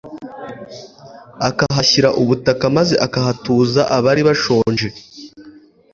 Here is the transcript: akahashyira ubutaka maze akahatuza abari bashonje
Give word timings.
akahashyira 1.47 2.09
ubutaka 2.21 2.65
maze 2.77 2.95
akahatuza 3.05 3.81
abari 3.97 4.21
bashonje 4.27 4.87